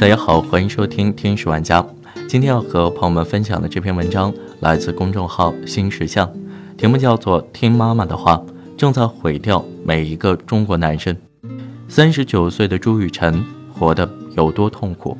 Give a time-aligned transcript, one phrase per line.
[0.00, 1.84] 大家好，欢迎收听天使玩家。
[2.28, 6.32] 今天要和朋友们分享的这篇文章来自公众号新石像，
[6.76, 8.40] 题目叫做《听妈妈的话
[8.76, 11.12] 正在毁掉每一个中国男生》。
[11.88, 15.18] 三十九岁的朱雨辰活得有多痛苦？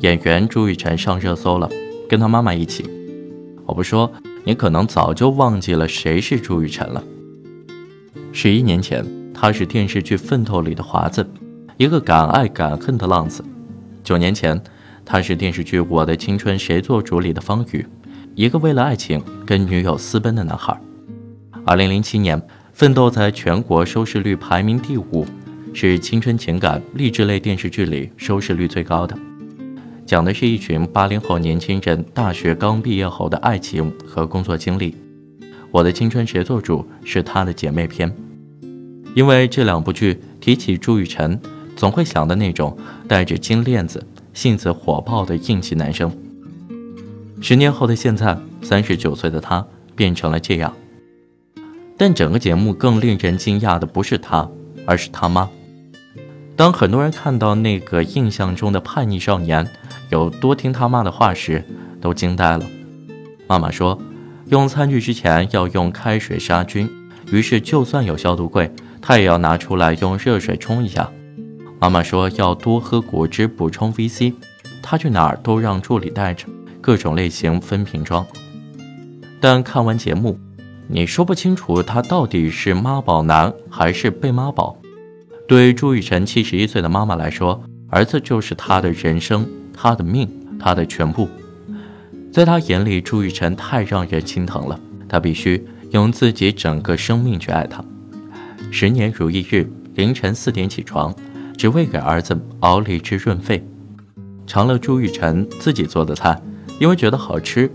[0.00, 1.70] 演员朱雨辰上热搜了，
[2.08, 2.84] 跟他妈妈一起。
[3.66, 4.10] 我不说，
[4.42, 7.04] 你可能早就忘记了谁是朱雨辰了。
[8.32, 11.24] 十一年前，他是电视剧《奋斗》里的华子，
[11.76, 13.44] 一个敢爱敢恨的浪子。
[14.04, 14.60] 九年前，
[15.04, 17.84] 他是电视剧《我的青春谁做主》里的方宇，
[18.36, 20.78] 一个为了爱情跟女友私奔的男孩。
[21.64, 22.40] 二零零七年，
[22.72, 25.26] 《奋斗》在全国收视率排名第五，
[25.72, 29.18] 是青春情感励志类电视剧里收视率最高的，
[30.06, 34.92] 讲的是一群八零后年轻人大学刚毕业后的爱情和工作经历。
[35.72, 38.14] 《我的青春谁做主》是他的姐妹篇。
[39.16, 41.40] 因为这两部剧提起朱雨辰，
[41.76, 42.76] 总会想的那种
[43.08, 46.10] 带着金链子、性子火爆的硬气男生。
[47.40, 50.74] 十年后的现在，三十九岁的他变成了这样。
[51.96, 54.48] 但整个节目更令人惊讶的不是他，
[54.86, 55.48] 而是他妈。
[56.56, 59.68] 当很多人看到那个印象中的叛逆少年
[60.10, 61.64] 有多听他妈的话时，
[62.00, 62.64] 都惊呆了。
[63.46, 64.00] 妈妈说，
[64.46, 66.88] 用餐具之前要用开水杀菌，
[67.30, 68.72] 于是就算有消毒柜。
[69.02, 71.10] 他也要拿出来用热水冲一下。
[71.84, 74.32] 妈妈说要多喝果汁补充 VC，
[74.80, 76.46] 他去哪儿都让助理带着，
[76.80, 78.26] 各种类型分瓶装。
[79.38, 80.40] 但看完节目，
[80.88, 84.78] 你说不清楚他到底是妈宝男还是被妈宝。
[85.46, 90.26] 对朱雨辰七十一岁的妈妈来说，儿子就是他的人生，他的命，
[90.58, 91.28] 他的全部。
[92.32, 97.84] 在他眼里，朱雨辰太让人心疼了，他必须用自己整个生命去爱他。
[98.70, 101.14] 十年如一日，凌晨四点起床，
[101.56, 103.66] 只为给儿子熬梨汁润肺。
[104.46, 106.40] 尝了朱雨辰自己做的菜，
[106.78, 107.70] 因为觉得好吃，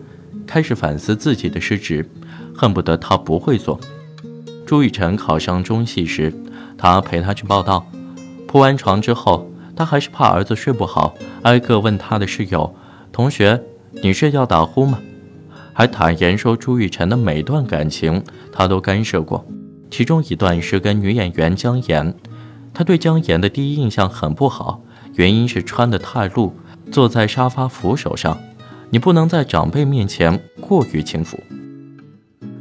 [0.46, 2.08] 开始反思自己的失职，
[2.56, 3.80] 恨不得他不会做。
[4.66, 6.34] 朱雨辰考上中戏时，
[6.78, 7.90] 他陪他去报道。
[8.48, 12.76] 铺完床之后，他还是怕儿子睡不好，挨个问他的室友、
[13.12, 13.64] 同学
[14.04, 15.00] ：“你睡觉打呼吗？”
[15.74, 18.22] 还坦言说，朱雨辰的每段感情
[18.52, 19.44] 他都干涉过。
[19.90, 22.14] 其中一段是跟女演员姜妍，
[22.80, 24.82] 他对姜妍的第一印象很不好，
[25.16, 26.54] 原因是穿得太露，
[26.90, 28.40] 坐在沙发扶手上，
[28.90, 31.38] 你不能在长辈面前过于轻浮。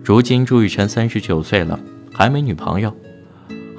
[0.02, 1.78] 如今朱雨辰三十九岁了，
[2.12, 2.92] 还没女朋友，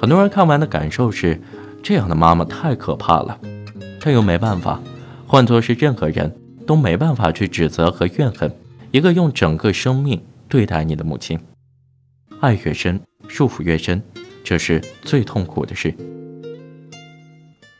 [0.00, 1.38] 很多人看完的感受是，
[1.82, 3.38] 这样的妈妈太可怕了，
[4.00, 4.80] 这又没办法，
[5.26, 6.34] 换作是任何人
[6.66, 8.50] 都没办法去指责和怨恨
[8.92, 10.18] 一个用整个生命
[10.48, 11.38] 对待你的母亲，
[12.40, 12.98] 爱越深。
[13.28, 14.02] 束缚越深，
[14.42, 15.94] 这是最痛苦的事。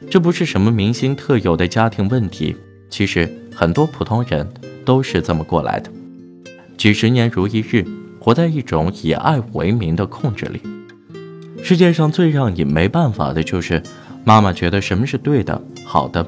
[0.09, 2.57] 这不是什么明星特有的家庭问题，
[2.89, 4.49] 其实很多普通人
[4.85, 5.91] 都是这么过来的。
[6.77, 7.85] 几十年如一日，
[8.19, 10.61] 活在一种以爱为名的控制里。
[11.63, 13.83] 世界上最让你没办法的就是，
[14.25, 16.27] 妈妈觉得什么是对的、好的。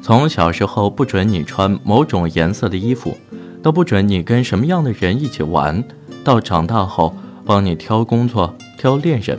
[0.00, 3.16] 从小时候不准你穿某种颜色的衣服，
[3.62, 5.82] 都不准你跟什么样的人一起玩，
[6.22, 7.16] 到长大后。
[7.44, 9.36] 帮你挑工作、挑恋人。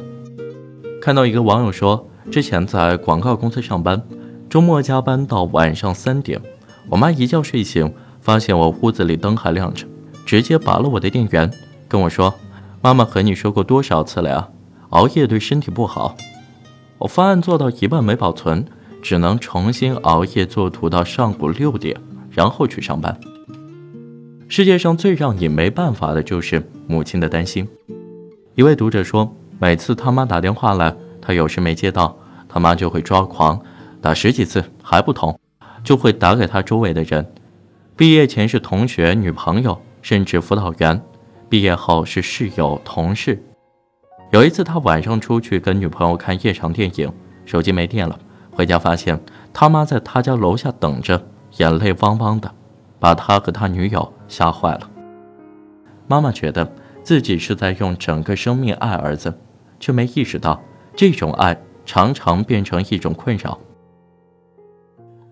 [1.01, 4.01] 看到一个网友说，之前在广告公司上班，
[4.49, 6.41] 周末加班到晚上三点，
[6.89, 9.85] 我妈一觉睡醒，发现我屋子里灯还亮着，
[10.25, 11.51] 直接拔了我的电源，
[11.87, 12.33] 跟我说
[12.81, 14.49] ：“妈妈和你说过多少次了呀？
[14.89, 16.15] 熬夜对身体不好。”
[16.99, 18.65] 我方案做到一半没保存，
[19.01, 21.95] 只能重新熬夜做图到上午六点，
[22.31, 23.19] 然后去上班。
[24.47, 27.67] 世界上最让你没办法的就是母亲的担心。
[28.55, 32.17] 一位读者说，每次他妈打电话来，他有时没接到，
[32.49, 33.57] 他妈就会抓狂，
[34.01, 35.39] 打十几次还不通，
[35.81, 37.25] 就会打给他周围的人。
[37.95, 40.99] 毕业前是同学、女朋友，甚至辅导员；
[41.47, 43.41] 毕业后是室友、同事。
[44.31, 47.09] 有一次，他晚上出去跟女朋友看夜场电影，
[47.45, 48.19] 手机没电了，
[48.51, 49.17] 回家发现
[49.53, 51.25] 他妈在他家楼下等着，
[51.57, 52.51] 眼泪汪汪的。
[52.99, 54.89] 把他和他女友吓坏了。
[56.07, 56.73] 妈妈觉得
[57.03, 59.37] 自己是在用整个生命爱儿子，
[59.77, 60.63] 却没意识到
[60.95, 63.59] 这种爱常常变成一种困扰。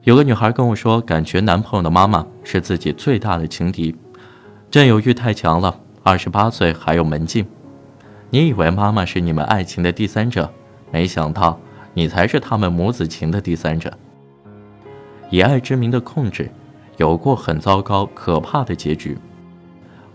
[0.04, 3.96] 有个女孩跟我说，感觉男朋友的妈妈是自己最大的情敌，
[4.70, 5.80] 占有欲太强了。
[6.04, 7.46] 二十八岁还有门禁，
[8.30, 10.52] 你以为妈妈是你们爱情的第三者，
[10.92, 11.60] 没想到
[11.94, 13.92] 你才是他们母子情的第三者。
[15.30, 16.50] 以爱之名的控制。
[16.98, 19.18] 有过很糟糕、可怕的结局。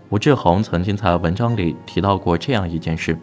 [0.09, 3.17] 吴志红曾经在文章里提到过这样一件事：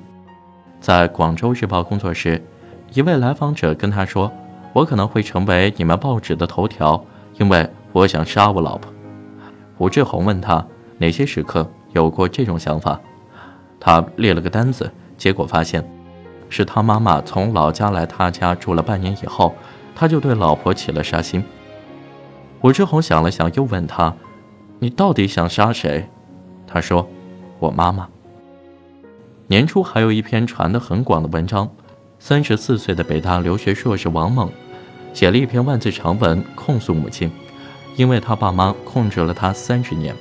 [0.84, 2.44] 在广州日报工作时，
[2.92, 4.30] 一位来访者跟他说
[4.74, 7.02] ：“我可能会成为你们报纸的头条，
[7.38, 8.92] 因为我想杀我老婆。
[9.78, 10.62] 胡志宏问他
[10.98, 13.00] 哪些时刻有过这种想法，
[13.80, 15.82] 他列了个单子，结果发现，
[16.50, 19.54] 是他妈妈从老家来他家住了半年以后，
[19.94, 21.42] 他就对老婆起了杀心。
[22.60, 24.14] 胡志宏想了想，又问他
[24.80, 26.10] ：“你到底想杀谁？”
[26.68, 27.08] 他说
[27.58, 28.06] ：“我妈妈。”
[29.54, 31.70] 年初还有一篇传得很广的文章，
[32.18, 34.50] 三十四岁的北大留学硕士王猛。
[35.12, 37.30] 写了一篇万字长文控诉母亲，
[37.94, 40.12] 因为他爸妈控制了他三十年。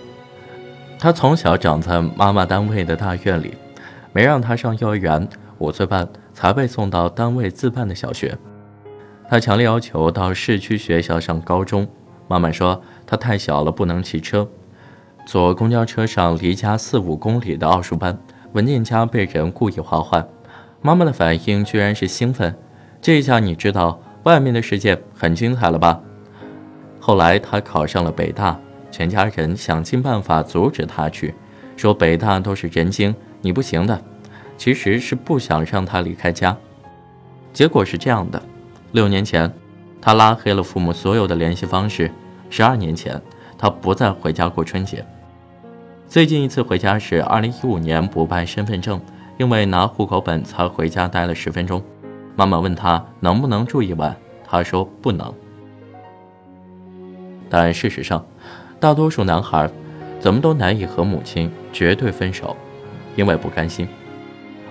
[1.00, 3.56] 他从小长在妈妈单位的大院里，
[4.12, 5.27] 没让他上幼儿园，
[5.57, 8.38] 五岁半才被送到单位自办的小学。
[9.27, 11.88] 他强烈要求到市区学校上高中，
[12.27, 14.47] 妈妈说他太小了不能骑车。
[15.25, 18.15] 坐公交车上离家四五公里的奥数班，
[18.53, 20.25] 文件夹被人故意划坏，
[20.81, 22.55] 妈妈的反应居然是兴奋。
[23.01, 24.01] 这下你知道。
[24.23, 26.00] 外面的世界很精彩了吧？
[26.97, 28.57] 后来他考上了北大，
[28.89, 31.35] 全家人想尽办法阻止他去，
[31.75, 34.01] 说北大都是人精，你不行的。
[34.55, 36.55] 其实是不想让他离开家。
[37.51, 38.41] 结果是这样的：
[38.94, 39.51] 六年前，
[40.00, 42.07] 他拉黑了父母所有的联系方式；
[42.50, 43.21] 十二年前，
[43.57, 45.05] 他不再回家过春节。
[46.13, 49.01] 最近一次回家是二零一五年补办身份证，
[49.39, 51.81] 因为拿户口本才回家待了十分钟。
[52.36, 54.15] 妈妈问他能不能住一晚，
[54.45, 55.33] 他说不能。
[57.50, 58.24] 但事实上，
[58.80, 59.68] 大多数男孩
[60.19, 62.56] 怎么都难以和母亲绝对分手，
[63.15, 63.88] 因为不甘心。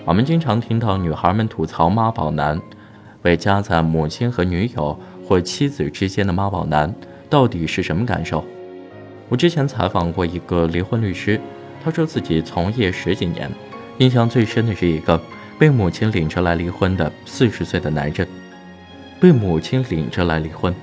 [0.05, 2.63] 我们经常听到女孩们吐槽妈宝男，
[3.21, 4.97] 被夹在母亲和女友
[5.27, 6.95] 或妻子之间的妈宝男
[7.29, 8.45] 到底是什么感受？
[9.33, 11.41] 我之前采访过一个离婚律师，
[11.83, 13.51] 他说自己从业十几年，
[13.97, 15.19] 印象最深的是一个。
[15.59, 18.29] 被母亲领着来离婚的四十岁的男人，
[19.19, 20.75] 被母亲领着来离婚，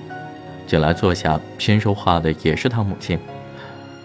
[0.66, 3.16] 进来坐下，先说话的也是他母亲。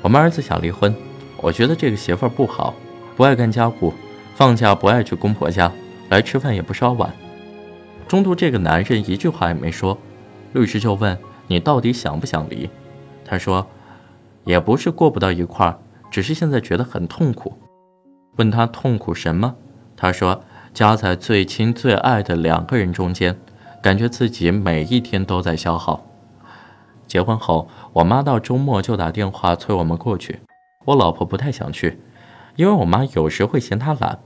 [0.03, 0.93] 我们儿子想离婚，
[1.37, 2.75] 我觉得这个媳妇不好，
[3.15, 3.91] 不爱干家务，
[4.35, 5.71] 放假不爱去公婆家，
[6.09, 7.11] 来吃饭也不烧碗。
[8.07, 9.97] 中途这个男人一句话也没说，
[10.53, 12.69] 律师就问你到底想不想离？
[13.25, 13.65] 他说，
[14.45, 17.57] 也不是过不到一块儿，只是现在觉得很痛苦。
[18.37, 19.55] 问他痛苦什么？
[19.97, 20.41] 他说。
[20.75, 23.37] 夹在最亲最爱的两个人中间，
[23.81, 26.05] 感觉自己每一天都在消耗。
[27.07, 30.41] 结婚后，我妈到周末就打电话催我们过去。
[30.83, 32.01] 我老婆不太想去，
[32.57, 34.19] 因为我妈有时会嫌她懒。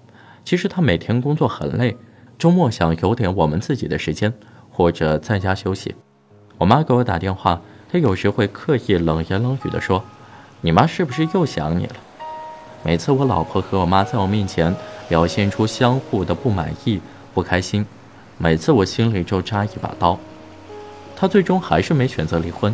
[0.44, 1.95] 其实她每天工作很累，
[2.39, 4.33] 周末想有点我们自己的时间，
[4.71, 5.94] 或者在家休息。
[6.57, 10.03] 我妈给我打电话，他有时会刻意冷言冷语地说
[10.62, 11.95] ：“你妈是不是又想你了？”
[12.83, 14.75] 每次我老婆和我妈在我面前。
[15.09, 17.01] 表现出相互的不满意、
[17.33, 17.83] 不开心，
[18.38, 20.19] 每次我心里就扎一把刀。
[21.15, 22.71] 他最终还是没选择离婚，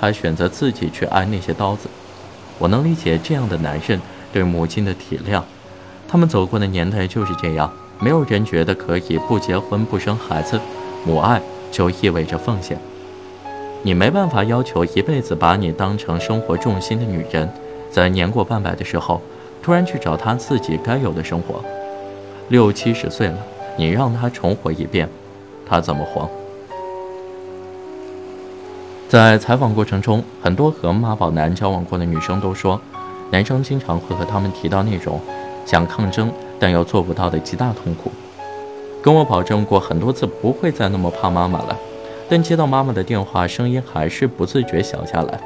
[0.00, 1.88] 他选择自己去挨那些刀子。
[2.58, 4.00] 我能理解这样的男人
[4.32, 5.40] 对母亲的体谅，
[6.08, 10.60] 他们走过的年代就是这样，没有人觉得可以不结婚不生孩子，
[11.04, 11.40] 母爱
[11.70, 12.76] 就意味着奉献。
[13.82, 17.48] 你没办法要求一辈子把你当成生活重心的女人，
[17.90, 19.20] 在年过半百的时候，
[19.62, 21.64] 突然去找她自己该有的生活。
[22.48, 23.38] 六七十岁了，
[23.76, 25.08] 你让他重活一遍，
[25.66, 26.28] 他怎么活？
[29.08, 32.80] 在采访过程中，很多和妈宝男交往过的女生都说，
[33.30, 35.20] 男生经常会和他们提到那种
[35.64, 38.10] 想抗争但又做不到的极大痛苦。
[39.02, 41.76] 跟我保证过很多次不会再那么怕妈妈了，
[42.28, 45.40] 但接到妈妈的电话，声音还是不自觉小下来。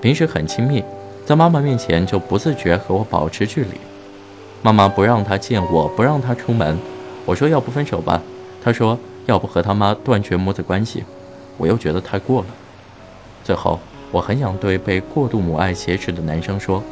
[0.00, 0.82] 平时很亲密，
[1.24, 3.78] 在妈妈面前就不自觉和我保持距离。
[4.62, 6.76] 妈妈不让他见我，不让他出门。
[7.24, 8.20] 我说要不分手吧，
[8.62, 11.04] 他说要不和他妈断绝母子关系。
[11.56, 12.46] 我又觉得太过了。
[13.44, 13.78] 最后，
[14.10, 16.82] 我很想对被过度母爱挟持的男生说，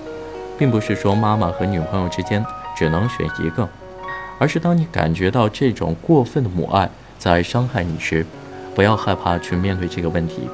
[0.57, 2.45] 并不是说妈妈和女朋友之间
[2.77, 3.69] 只能选一个，
[4.39, 8.25] 而是当你感觉到这种过分的母爱在伤害你时，
[8.77, 10.47] 不要害怕去面对这个问题，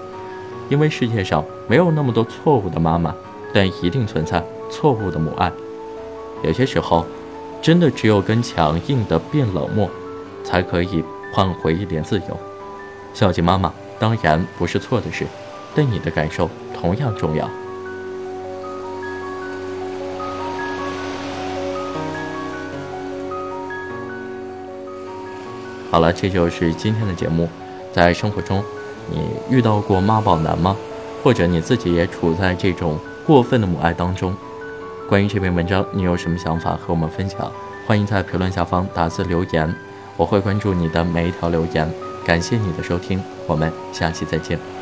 [0.68, 3.12] 因为世界上没有那么多错误的妈妈，
[3.52, 5.50] 但一定存在错误的母爱。
[6.44, 7.04] 有些时候，
[7.60, 9.90] 真的只有跟强硬的变冷漠，
[10.44, 11.02] 才可以
[11.34, 12.38] 换回一点自由。
[13.12, 15.26] 孝敬妈妈当然不是错的事，
[15.74, 17.50] 但你的感受同样重要。
[25.90, 27.48] 好了，这就是今天的节目。
[27.92, 28.62] 在生活中，
[29.10, 29.20] 你
[29.50, 30.76] 遇到过妈宝男吗？
[31.22, 34.34] 或者你自己也处在这种过分的母爱当中？
[35.08, 37.52] 关于这篇文章，你有什么想法和我们分享？
[37.86, 39.74] 欢迎在评论下方打字留言，
[40.16, 41.88] 我会关注你的每一条留言。
[42.24, 44.81] 感谢你的收听，我们下期再见。